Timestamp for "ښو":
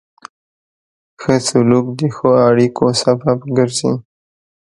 2.15-2.29